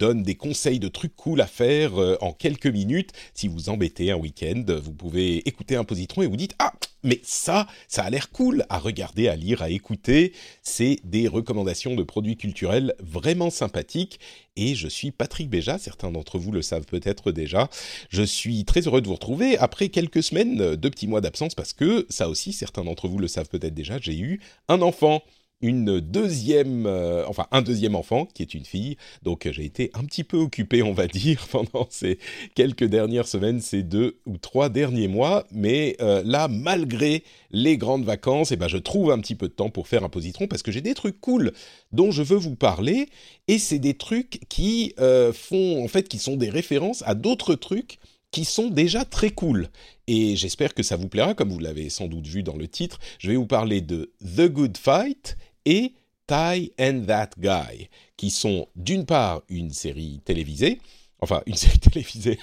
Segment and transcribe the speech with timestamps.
[0.00, 3.10] donne des conseils de trucs cool à faire euh, en quelques minutes.
[3.34, 6.72] Si vous embêtez un week-end, vous pouvez écouter un Positron et vous dites Ah,
[7.02, 10.32] mais ça, ça a l'air cool à regarder, à lire, à écouter.
[10.62, 14.20] C'est des recommandations de produits culturels vraiment sympathiques.
[14.56, 17.68] Et je suis Patrick Béja, certains d'entre vous le savent peut-être déjà.
[18.08, 21.74] Je suis très heureux de vous retrouver après quelques semaines de petits mois d'absence parce
[21.74, 25.22] que ça aussi, certains d'entre vous le savent peut-être déjà, j'ai eu un enfant
[25.62, 28.96] une deuxième, euh, enfin un deuxième enfant qui est une fille.
[29.22, 32.18] Donc j'ai été un petit peu occupé, on va dire, pendant ces
[32.54, 35.46] quelques dernières semaines, ces deux ou trois derniers mois.
[35.52, 39.52] Mais euh, là, malgré les grandes vacances, eh ben, je trouve un petit peu de
[39.52, 41.52] temps pour faire un positron parce que j'ai des trucs cool
[41.92, 43.08] dont je veux vous parler.
[43.48, 47.54] Et c'est des trucs qui euh, font, en fait, qui sont des références à d'autres
[47.54, 47.98] trucs
[48.30, 49.68] qui sont déjà très cool.
[50.06, 52.98] Et j'espère que ça vous plaira, comme vous l'avez sans doute vu dans le titre.
[53.18, 55.94] Je vais vous parler de The Good Fight et
[56.26, 60.78] Ty and That Guy, qui sont d'une part une série télévisée,
[61.20, 62.38] enfin une série télévisée,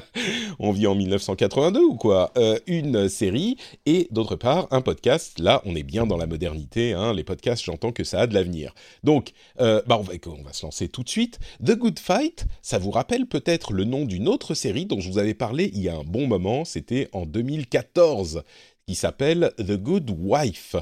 [0.58, 5.62] on vit en 1982 ou quoi, euh, une série, et d'autre part un podcast, là
[5.64, 8.74] on est bien dans la modernité, hein, les podcasts j'entends que ça a de l'avenir.
[9.04, 11.38] Donc euh, bah on, va, on va se lancer tout de suite.
[11.64, 15.18] The Good Fight, ça vous rappelle peut-être le nom d'une autre série dont je vous
[15.18, 18.42] avais parlé il y a un bon moment, c'était en 2014
[18.88, 20.74] qui s'appelle The Good Wife.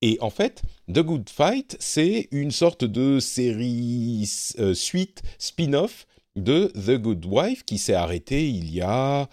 [0.00, 4.28] Et en fait, The Good Fight, c'est une sorte de série
[4.58, 9.28] euh, suite spin-off de The Good Wife qui s'est arrêtée il y a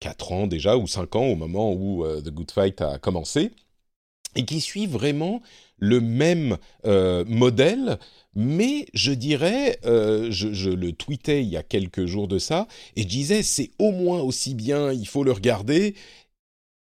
[0.00, 3.50] 4 ans déjà, ou 5 ans au moment où euh, The Good Fight a commencé,
[4.34, 5.42] et qui suit vraiment
[5.76, 6.56] le même
[6.86, 7.98] euh, modèle,
[8.34, 12.66] mais je dirais, je, je, le tweetais il y a quelques jours de ça,
[12.96, 15.94] et je disais c'est au moins aussi bien, il faut le regarder,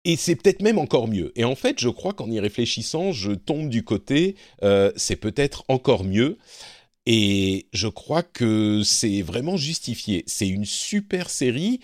[0.06, 1.32] et c'est peut-être même encore mieux.
[1.36, 5.64] Et en fait, je crois qu'en y réfléchissant, je tombe du côté, euh, c'est peut-être
[5.68, 6.38] encore mieux.
[7.06, 10.24] Et je crois que c'est vraiment justifié.
[10.28, 11.80] C'est une super série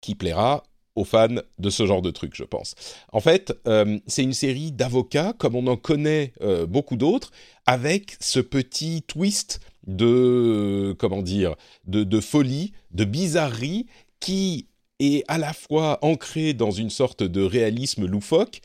[0.00, 0.64] qui plaira
[0.94, 2.74] aux fans de ce genre de truc, je pense.
[3.12, 7.30] En fait, euh, c'est une série d'avocats, comme on en connaît euh, beaucoup d'autres,
[7.66, 11.54] avec ce petit twist de, comment dire,
[11.86, 13.86] de, de folie, de bizarrerie,
[14.20, 14.66] qui
[14.98, 18.60] est à la fois ancré dans une sorte de réalisme loufoque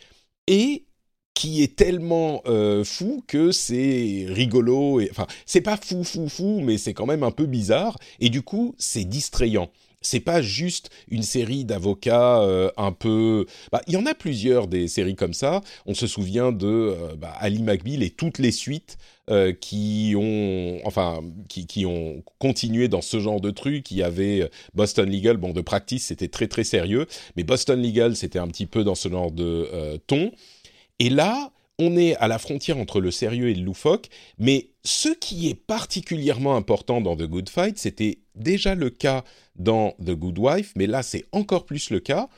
[0.48, 0.86] et
[1.34, 5.00] qui est tellement euh, fou que c'est rigolo.
[5.00, 7.98] Et, enfin, c'est pas fou, fou, fou, mais c'est quand même un peu bizarre.
[8.20, 9.70] Et du coup, c'est distrayant.
[10.04, 13.46] C'est pas juste une série d'avocats euh, un peu.
[13.72, 15.62] Bah, il y en a plusieurs des séries comme ça.
[15.86, 18.98] On se souvient de euh, bah, Ali McBeal et toutes les suites
[19.30, 23.90] euh, qui ont, enfin, qui, qui, ont continué dans ce genre de truc.
[23.92, 28.16] Il y avait Boston Legal, bon, de practice, c'était très très sérieux, mais Boston Legal,
[28.16, 30.32] c'était un petit peu dans ce genre de ton.
[31.00, 35.10] Et là, on est à la frontière entre le sérieux et le loufoque, mais ce
[35.10, 39.24] qui est particulièrement important dans The Good Fight, c'était déjà le cas
[39.56, 42.30] dans The Good Wife, mais là c'est encore plus le cas,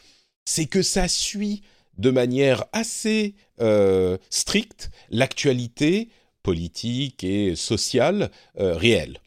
[0.45, 1.63] c'est que ça suit
[1.97, 6.09] de manière assez euh, stricte l'actualité
[6.44, 9.19] politique et sociale euh, réelle.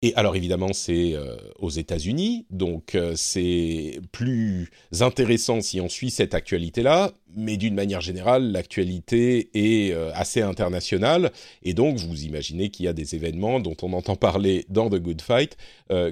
[0.00, 4.70] Et alors évidemment, c'est euh, aux États-Unis, donc euh, c'est plus
[5.00, 11.32] intéressant si on suit cette actualité-là, mais d'une manière générale, l'actualité est euh, assez internationale,
[11.64, 15.00] et donc vous imaginez qu'il y a des événements dont on entend parler dans The
[15.00, 15.56] Good Fight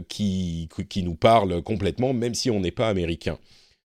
[0.09, 3.39] qui, qui nous parlent complètement, même si on n'est pas américain.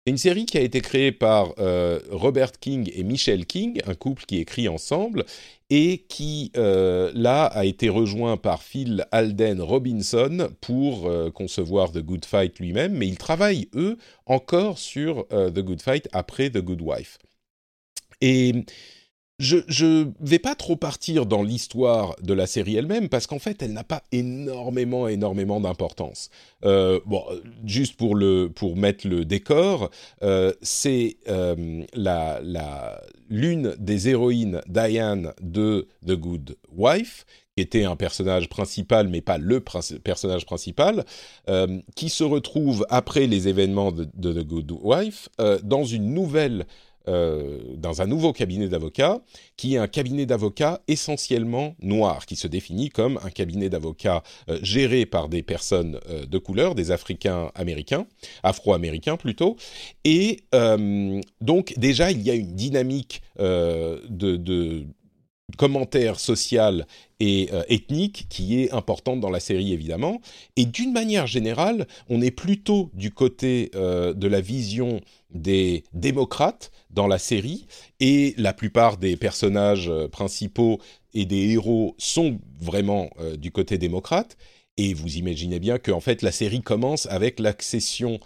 [0.05, 4.25] Une série qui a été créée par euh, Robert King et Michelle King, un couple
[4.25, 5.23] qui écrit ensemble,
[5.69, 11.99] et qui, euh, là, a été rejoint par Phil Alden Robinson pour euh, concevoir The
[11.99, 16.81] Good Fight lui-même, mais ils travaillent, eux, encore sur The Good Fight après The Good
[16.81, 17.17] Wife.
[18.19, 18.65] Et
[19.39, 23.61] je ne vais pas trop partir dans l'histoire de la série elle-même parce qu'en fait,
[23.63, 26.29] elle n'a pas énormément, énormément d'importance.
[26.65, 27.23] Euh, bon,
[27.65, 29.89] juste pour le pour mettre le décor,
[30.21, 37.25] euh, c'est euh, la la l'une des héroïnes Diane de The Good Wife
[37.55, 41.05] qui était un personnage principal, mais pas le personnage principal,
[41.95, 45.29] qui se retrouve après les événements de, The Good Wife
[45.61, 46.65] dans une nouvelle,
[47.07, 49.21] euh, dans un nouveau cabinet d'avocats,
[49.57, 54.23] qui est un cabinet d'avocats essentiellement noir, qui se définit comme un cabinet d'avocats
[54.61, 58.05] géré par des personnes de couleur, des Africains américains,
[58.43, 59.57] Afro-américains plutôt,
[60.03, 60.43] et
[61.41, 64.85] donc déjà il y a une dynamique de
[65.57, 66.85] commentaire social
[67.19, 70.21] et euh, ethnique qui est importante dans la série évidemment.
[70.55, 74.99] Et d'une manière générale, on est plutôt du côté euh, de la vision
[75.31, 77.65] des démocrates dans la série
[77.99, 80.79] et la plupart des personnages euh, principaux
[81.13, 84.35] et des héros sont vraiment du côté démocrate.
[84.77, 88.19] Et vous imaginez bien que fait la série commence avec l'accession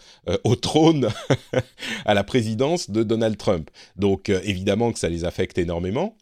[0.46, 1.10] au trône
[2.06, 3.70] à la présidence de Donald Trump.
[3.98, 6.16] Donc évidemment que ça les affecte énormément.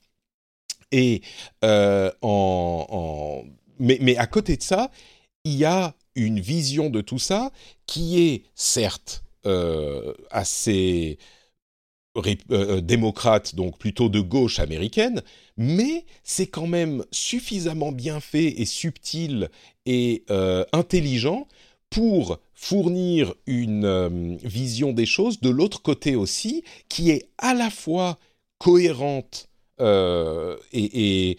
[0.91, 1.21] Et
[1.63, 3.43] euh, en,
[3.79, 4.91] Mais, à côté de ça,
[5.43, 7.51] il y a une vision de tout ça
[7.85, 11.17] qui est certes euh, assez
[12.51, 15.21] euh, démocrate, donc plutôt de gauche américaine,
[15.57, 19.49] mais c'est quand même suffisamment bien fait et subtil
[19.85, 20.23] et
[20.71, 21.47] intelligent
[21.89, 25.41] pour fournir une vision des choses.
[25.41, 28.17] De l'autre côté aussi, qui est à la fois
[28.57, 29.49] cohérente
[29.81, 31.38] euh, et,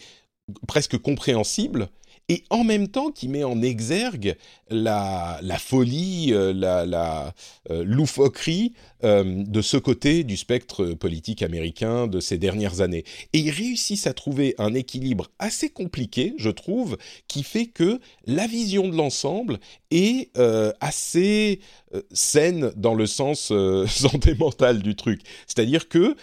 [0.69, 1.88] presque compréhensible,
[2.29, 4.37] et en même temps qui met en exergue
[4.69, 7.35] la, folie, euh, la,
[7.71, 13.05] euh, loufoquerie de ce côté du spectre politique américain de ces dernières années.
[13.33, 16.97] Et ils réussissent à trouver un équilibre assez compliqué, je trouve,
[17.29, 19.59] qui fait que la vision de l'ensemble
[19.91, 20.31] est
[20.81, 21.61] assez
[22.12, 23.53] saine dans le sens
[23.87, 25.23] santé mentale du truc.
[25.47, 26.17] C'est-à-dire que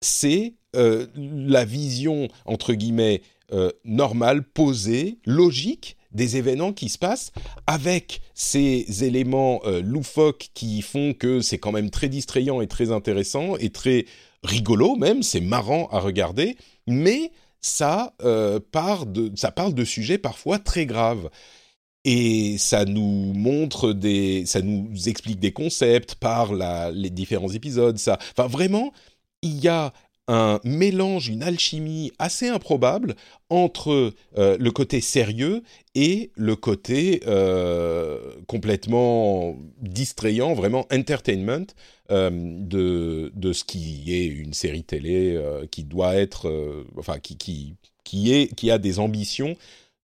[0.00, 7.32] c'est euh, la vision, entre guillemets, euh, normale, posée, logique des événements qui se passent
[7.66, 12.90] avec ces éléments euh, loufoques qui font que c'est quand même très distrayant et très
[12.90, 14.06] intéressant et très
[14.42, 16.56] rigolo même, c'est marrant à regarder,
[16.86, 17.30] mais
[17.60, 18.14] ça,
[18.72, 21.28] parle de sujets parfois très graves
[22.04, 26.54] et ça nous montre des, ça nous explique des concepts par
[26.92, 27.98] les différents épisodes.
[27.98, 28.92] Ça, enfin vraiment,
[29.42, 29.92] il y a
[30.32, 33.16] un mélange, une alchimie assez improbable
[33.48, 35.64] entre euh, le côté sérieux
[35.96, 41.66] et le côté euh, complètement distrayant, vraiment entertainment
[42.12, 45.36] euh, de, de ce qui est une série télé
[45.72, 49.56] qui doit être, enfin qui, qui, qui, est, qui a des ambitions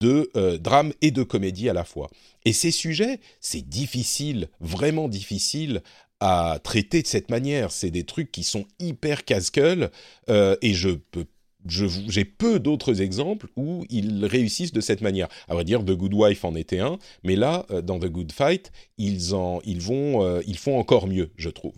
[0.00, 2.08] de drame et de comédie à la fois.
[2.44, 5.82] Et ces sujets, c'est difficile, vraiment difficile
[6.24, 7.70] à traiter de cette manière.
[7.70, 9.90] C'est des trucs qui sont hyper casse-gueule
[10.30, 11.26] euh, et je peux
[11.66, 15.28] j'ai peu d'autres exemples où ils réussissent de cette manière.
[15.48, 18.32] À vrai dire, The Good Wife en était un, mais là, euh, dans The Good
[18.32, 21.76] Fight, ils, en, ils, vont, euh, ils font encore mieux, je trouve.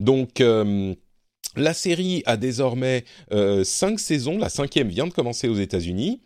[0.00, 0.42] Donc,
[1.54, 3.04] la série a désormais
[3.62, 4.38] cinq saisons.
[4.38, 6.20] La cinquième vient de commencer aux États-Unis.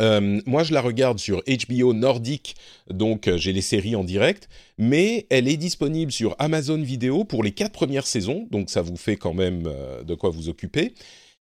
[0.00, 2.56] Euh, moi, je la regarde sur HBO Nordique,
[2.90, 4.48] donc euh, j'ai les séries en direct,
[4.78, 8.96] mais elle est disponible sur Amazon Vidéo pour les quatre premières saisons, donc ça vous
[8.96, 10.94] fait quand même euh, de quoi vous occuper.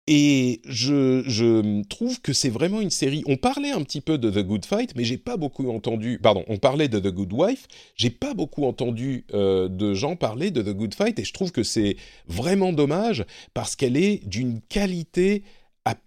[0.07, 3.23] Et je, je trouve que c'est vraiment une série.
[3.25, 6.19] On parlait un petit peu de The Good Fight, mais j'ai pas beaucoup entendu.
[6.21, 7.67] Pardon, on parlait de The Good Wife.
[7.95, 11.63] J'ai pas beaucoup entendu de gens parler de The Good Fight, et je trouve que
[11.63, 15.41] c'est vraiment dommage parce qu'elle est d'une qualité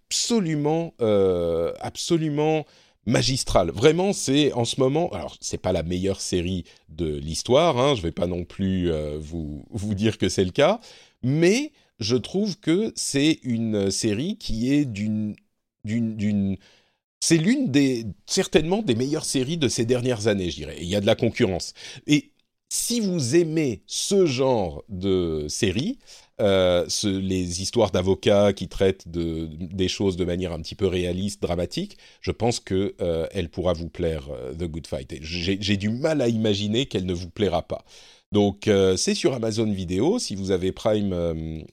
[0.08, 2.64] absolument, euh, absolument
[3.06, 3.70] magistral.
[3.70, 5.10] Vraiment, c'est en ce moment.
[5.10, 7.78] Alors, c'est pas la meilleure série de l'histoire.
[7.78, 10.80] Hein, je vais pas non plus euh, vous vous dire que c'est le cas,
[11.22, 15.34] mais je trouve que c'est une série qui est d'une
[15.84, 16.56] d'une
[17.20, 20.76] c'est l'une des certainement des meilleures séries de ces dernières années, je dirais.
[20.80, 21.74] Il y a de la concurrence.
[22.06, 22.32] Et
[22.68, 25.98] si vous aimez ce genre de série,
[26.40, 31.42] euh, les histoires d'avocats qui traitent de, des choses de manière un petit peu réaliste,
[31.42, 35.14] dramatique, je pense que euh, elle pourra vous plaire, euh, The Good Fight.
[35.20, 37.84] J'ai du mal à imaginer qu'elle ne vous plaira pas.
[38.30, 40.18] Donc c'est sur Amazon Vidéo.
[40.18, 41.64] Si vous avez Prime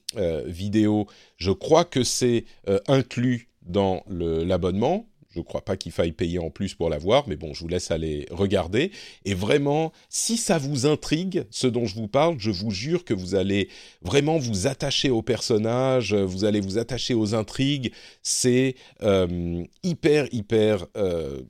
[0.46, 1.06] Vidéo,
[1.36, 2.46] je crois que c'est
[2.88, 5.06] inclus dans l'abonnement.
[5.36, 7.60] Je ne crois pas qu'il faille payer en plus pour la voir, mais bon, je
[7.60, 8.90] vous laisse aller regarder.
[9.26, 13.12] Et vraiment, si ça vous intrigue, ce dont je vous parle, je vous jure que
[13.12, 13.68] vous allez
[14.00, 17.92] vraiment vous attacher aux personnages, vous allez vous attacher aux intrigues.
[18.22, 21.42] C'est euh, hyper, hyper euh,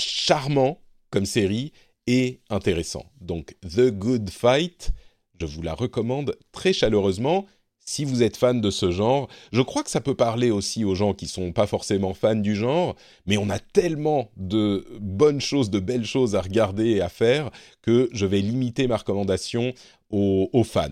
[0.00, 0.80] charmant
[1.10, 1.72] comme série
[2.06, 3.06] et intéressant.
[3.20, 4.92] Donc, The Good Fight,
[5.40, 7.46] je vous la recommande très chaleureusement
[7.84, 10.94] si vous êtes fan de ce genre, je crois que ça peut parler aussi aux
[10.94, 12.94] gens qui sont pas forcément fans du genre,
[13.26, 17.50] mais on a tellement de bonnes choses, de belles choses à regarder et à faire
[17.82, 19.74] que je vais limiter ma recommandation
[20.10, 20.88] aux, fans.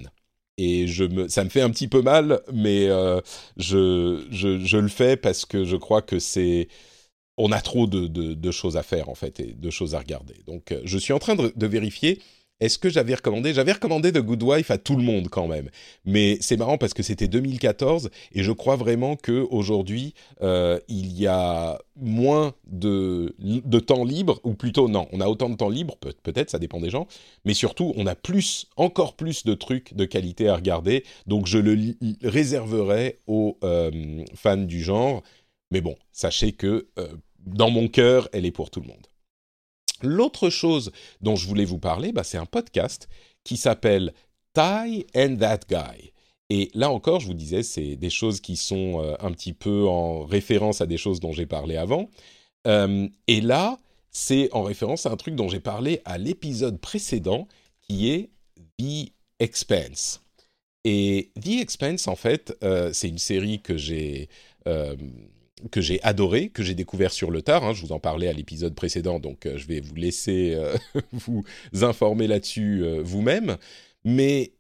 [0.59, 0.87] Et
[1.29, 3.21] ça me fait un petit peu mal, mais euh,
[3.57, 6.69] je, le fais parce que je crois que c'est...
[7.37, 10.35] On a trop de, choses à faire, en fait, et de choses à regarder.
[10.47, 12.21] Donc, euh, je suis en train de vérifier
[12.61, 13.55] est-ce que j'avais recommandé?
[13.55, 15.71] J'avais recommandé The Good Wife à tout le monde quand même.
[16.05, 21.13] Mais c'est marrant parce que c'était 2014 et je crois vraiment que aujourd'hui euh, il
[21.19, 25.69] y a moins de, de temps libre, ou plutôt non, on a autant de temps
[25.69, 27.07] libre, peut, peut-être, ça dépend des gens,
[27.45, 31.05] mais surtout on a plus, encore plus de trucs de qualité à regarder.
[31.27, 35.23] Donc je le réserverai aux euh, fans du genre.
[35.71, 37.09] Mais bon, sachez que euh,
[37.47, 39.07] dans mon cœur, elle est pour tout le monde.
[40.03, 43.09] L'autre chose dont je voulais vous parler, bah, c'est un podcast
[43.45, 44.13] qui s'appelle
[44.55, 46.13] Ty and That Guy.
[46.51, 49.87] Et là encore, je vous disais, c'est des choses qui sont euh, un petit peu
[49.87, 52.11] en référence à des choses dont j'ai parlé avant.
[52.67, 53.79] Euh, et là,
[54.11, 57.47] c'est en référence à un truc dont j'ai parlé à l'épisode précédent,
[57.83, 58.31] qui est
[58.79, 60.23] The Expense.
[60.85, 64.29] Et The Expense, en fait, euh, c'est une série que j'ai
[65.71, 67.65] que j'ai adoré, que j'ai découvert sur le tard.
[67.65, 70.77] Hein, je vous en parlais à l'épisode précédent, donc euh, je vais vous laisser euh,
[71.13, 71.45] vous
[71.83, 73.57] informer là-dessus euh, vous-même.
[74.05, 74.55] Mais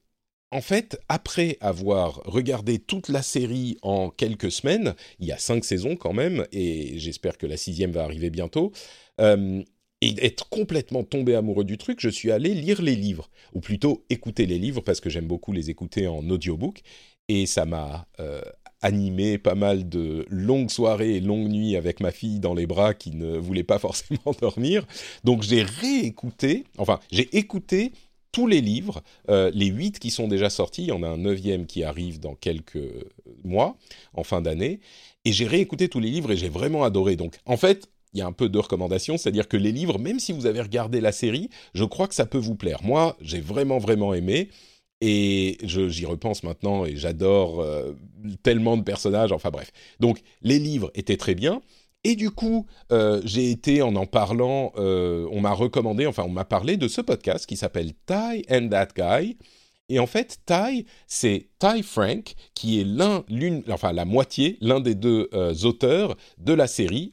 [0.51, 5.65] en fait, après avoir regardé toute la série en quelques semaines, il y a cinq
[5.65, 8.73] saisons quand même, et j'espère que la sixième va arriver bientôt,
[9.21, 14.05] et être complètement tombé amoureux du truc, je suis allé lire les livres, ou plutôt
[14.11, 16.81] écouter les livres, parce que j'aime beaucoup les écouter en audiobook,
[17.29, 18.09] et ça m'a
[18.83, 22.95] animé pas mal de longues soirées et longues nuits avec ma fille dans les bras
[22.95, 24.87] qui ne voulait pas forcément dormir.
[25.25, 27.93] Donc j'ai réécouté, enfin j'ai écouté
[28.33, 31.17] tous les livres, euh, les huit qui sont déjà sortis, il y en a un
[31.17, 32.79] neuvième qui arrive dans quelques
[33.43, 33.77] mois,
[34.15, 34.81] en fin d'année,
[35.25, 37.17] et j'ai réécouté tous les livres et j'ai vraiment adoré.
[37.17, 40.19] Donc en fait, il y a un peu de recommandations, c'est-à-dire que les livres, même
[40.19, 42.81] si vous avez regardé la série, je crois que ça peut vous plaire.
[42.83, 44.49] Moi, j'ai vraiment, vraiment aimé.
[45.01, 47.93] Et j'y repense maintenant et j'adore euh,
[48.43, 49.73] tellement de personnages, enfin bref.
[49.99, 51.63] Donc les livres étaient très bien.
[52.05, 56.31] Et du coup, euh, j'ai été en en parlant, euh, on m'a recommandé, enfin on
[56.31, 59.39] m'a parlé de ce podcast qui s'appelle Ty and That Guy.
[59.89, 64.81] Et en fait, Ty, c'est Ty Frank, qui est l'un, l'une, enfin la moitié, l'un
[64.81, 65.29] des deux
[65.65, 67.13] auteurs de la série.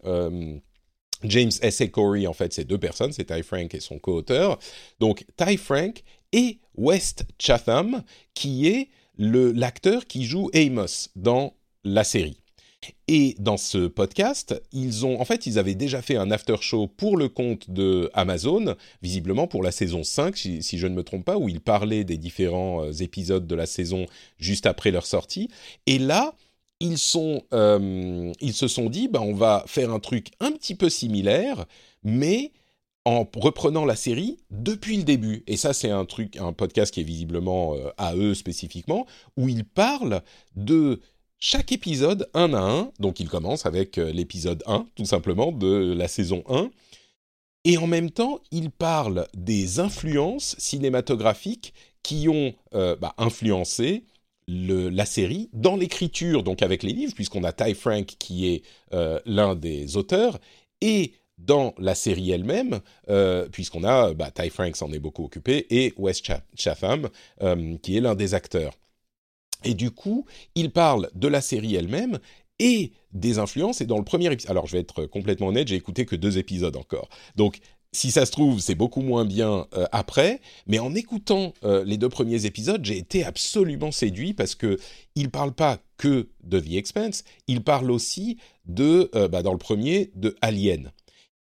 [1.24, 1.82] James S.
[1.82, 1.88] A.
[1.88, 4.60] Corey, en fait, c'est deux personnes, c'est Ty Frank et son co-auteur.
[5.00, 6.04] Donc, Ty Frank
[6.38, 8.04] et West Chatham,
[8.36, 12.38] qui est l'acteur qui joue Amos dans la série.
[13.08, 16.86] Et dans ce podcast, ils ont, en fait, ils avaient déjà fait un after show
[16.86, 21.26] pour le compte de Amazon, visiblement pour la saison 5, si, je ne me trompe
[21.26, 24.06] pas, où ils parlaient des différents euh, épisodes de la saison
[24.38, 25.50] juste après leur sortie.
[25.88, 26.36] Et là,
[26.80, 30.76] ils, sont, euh, ils se sont dit, bah, on va faire un truc un petit
[30.76, 31.66] peu similaire,
[32.04, 32.52] mais
[33.08, 35.42] en reprenant la série depuis le début.
[35.48, 39.48] Et ça, c'est un truc, un podcast qui est visiblement euh, à eux spécifiquement, où
[39.48, 40.22] ils parlent
[40.58, 41.00] de
[41.40, 42.92] chaque épisode un à un.
[43.00, 46.70] Donc, ils commencent avec euh, l'épisode 1, tout simplement, de la saison 1.
[47.64, 51.74] Et en même temps, ils parlent des influences cinématographiques
[52.04, 54.04] qui ont euh, bah, influencé
[54.50, 58.64] le, la série dans l'écriture, donc avec les livres, puisqu'on a Ty Frank qui est
[59.26, 60.40] l'un des auteurs,
[60.82, 62.80] et dans la série elle-même,
[63.10, 66.22] euh, puisqu'on a bah, Ty Frank s'en est beaucoup occupé et Wes
[66.56, 67.10] Chatham
[67.42, 68.74] euh, qui est l'un des acteurs.
[69.64, 70.26] Et du coup,
[70.56, 72.20] il parle de la série elle-même
[72.60, 73.82] et des influences.
[73.82, 76.38] Et dans le premier épisode, alors je vais être complètement honnête, j'ai écouté que deux
[76.38, 77.10] épisodes encore.
[77.36, 77.60] Donc
[77.92, 82.10] si ça se trouve, c'est beaucoup moins bien euh, après, mais en écoutant les deux
[82.10, 84.78] premiers épisodes, j'ai été absolument séduit parce que
[85.16, 90.12] il parle pas que de The Expanse, il parle aussi de, bah, dans le premier,
[90.16, 90.92] de Alien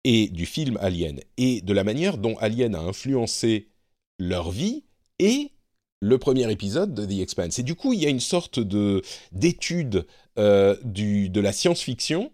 [0.04, 3.68] et du film Alien et de la manière dont Alien a influencé
[4.18, 4.84] leur vie
[5.18, 5.52] et
[6.00, 7.58] le premier épisode de The Expanse.
[7.58, 9.02] Et du coup, il y a une sorte de
[9.32, 10.06] d'étude
[10.38, 12.30] euh, de la science-fiction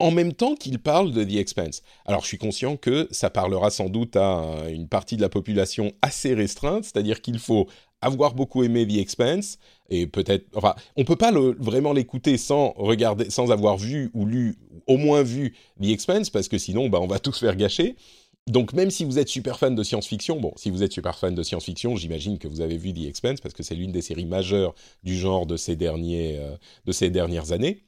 [0.00, 1.82] en même temps qu'il parle de The Expanse.
[2.04, 5.92] Alors, je suis conscient que ça parlera sans doute à une partie de la population
[6.02, 7.68] assez restreinte, c'est-à-dire qu'il faut
[8.04, 9.58] avoir beaucoup aimé The Expanse
[9.88, 14.56] et peut-être, enfin, on peut pas vraiment l'écouter sans regarder, sans avoir vu ou lu,
[14.86, 17.96] au moins vu The Expanse, parce que sinon, bah, on va tous faire gâcher.
[18.46, 21.34] Donc même si vous êtes super fan de science-fiction, bon, si vous êtes super fan
[21.34, 24.26] de science-fiction, j'imagine que vous avez vu The Expanse parce que c'est l'une des séries
[24.26, 27.84] majeures du genre de ces derniers, euh, de ces dernières années.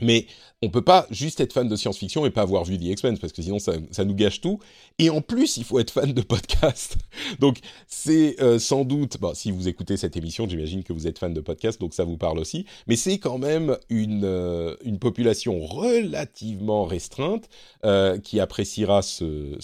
[0.00, 0.26] Mais
[0.60, 3.32] on peut pas juste être fan de science-fiction et pas avoir vu The X-Men parce
[3.32, 3.74] que sinon ça,
[4.04, 4.58] nous gâche tout.
[4.98, 6.96] Et en plus, il faut être fan de podcast.
[7.38, 11.18] donc c'est euh, sans doute, bon, si vous écoutez cette émission, j'imagine que vous êtes
[11.18, 12.66] fan de podcast, donc ça vous parle aussi.
[12.88, 17.48] Mais c'est quand même une euh, population relativement restreinte
[17.84, 19.58] euh, qui appréciera ce,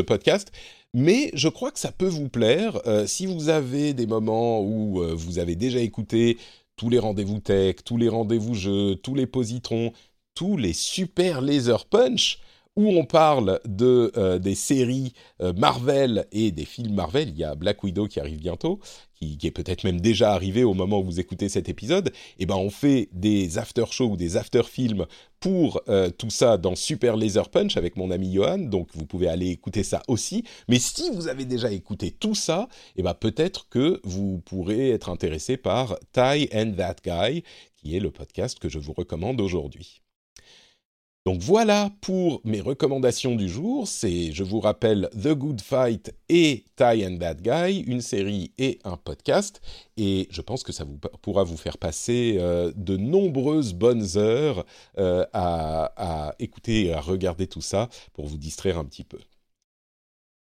[0.00, 0.50] podcast
[0.96, 2.80] mais je crois que ça peut vous plaire.
[3.06, 6.38] Si vous avez des moments où vous avez déjà écouté
[6.76, 9.92] tous les rendez-vous tech, tous les rendez-vous jeux, tous les positrons,
[10.34, 12.38] tous les super laser punch,
[12.76, 17.28] où on parle de euh, des séries euh, Marvel et des films Marvel.
[17.28, 18.80] Il y a Black Widow qui arrive bientôt,
[19.14, 22.08] qui, est peut-être même déjà arrivé au moment où vous écoutez cet épisode.
[22.08, 25.06] Et eh ben on fait des after shows ou des after films
[25.38, 28.58] pour euh, tout ça dans Super Laser Punch avec mon ami Johan.
[28.58, 30.44] Donc vous pouvez aller écouter ça aussi.
[30.68, 34.90] Mais si vous avez déjà écouté tout ça, et eh ben peut-être que vous pourrez
[34.90, 37.44] être intéressé par Ty and That Guy,
[37.76, 40.00] qui est le podcast que je vous recommande aujourd'hui.
[41.24, 43.88] Donc voilà pour mes recommandations du jour.
[43.88, 48.78] C'est, je vous rappelle, The Good Fight et Tie and That Guy, une série et
[48.84, 49.62] un podcast.
[49.96, 54.66] Et je pense que ça vous, pourra vous faire passer euh, de nombreuses bonnes heures
[54.98, 59.18] euh, à, à écouter et à regarder tout ça pour vous distraire un petit peu.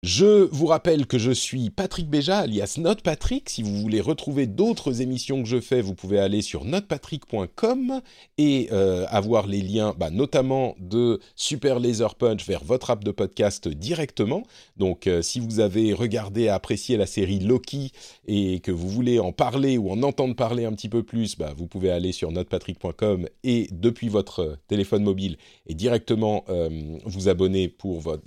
[0.05, 3.49] Je vous rappelle que je suis Patrick Béja, alias NotePatrick.
[3.49, 8.01] Si vous voulez retrouver d'autres émissions que je fais, vous pouvez aller sur notepatrick.com
[8.37, 13.09] et euh, avoir les liens, bah, notamment de Super Laser Punch vers votre app de
[13.09, 14.43] podcast directement.
[14.77, 17.91] Donc, euh, si vous avez regardé apprécié la série Loki
[18.27, 21.55] et que vous voulez en parler ou en entendre parler un petit peu plus, bah,
[21.57, 27.75] vous pouvez aller sur notepatrick.com et depuis votre téléphone mobile et directement euh, vous abonner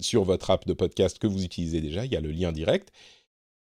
[0.01, 2.93] sur votre app de podcast que vous utilisez déjà, il y a le lien direct.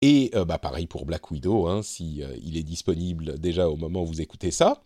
[0.01, 3.77] Et euh, bah, pareil pour Black Widow, hein, si euh, il est disponible déjà au
[3.77, 4.83] moment où vous écoutez ça.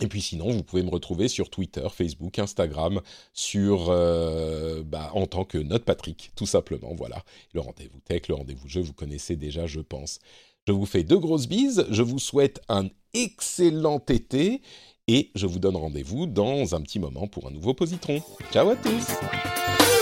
[0.00, 3.00] Et puis sinon, vous pouvez me retrouver sur Twitter, Facebook, Instagram,
[3.32, 6.92] sur euh, bah, en tant que Note Patrick, tout simplement.
[6.96, 7.22] Voilà,
[7.52, 10.18] le rendez-vous tech, le rendez-vous jeu, vous connaissez déjà, je pense.
[10.66, 11.86] Je vous fais deux grosses bises.
[11.90, 14.60] Je vous souhaite un excellent été
[15.06, 18.20] et je vous donne rendez-vous dans un petit moment pour un nouveau positron.
[18.52, 20.01] Ciao à tous.